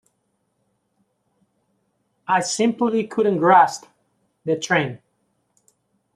I 2.27 2.39
simply 2.39 3.05
couldn't 3.05 3.37
grasp 3.37 3.85
the 4.45 4.55
trend. 4.57 4.97